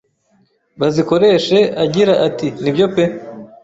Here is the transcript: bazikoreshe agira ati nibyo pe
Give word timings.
bazikoreshe 0.79 1.59
agira 1.83 2.13
ati 2.27 2.47
nibyo 2.61 2.85
pe 2.93 3.03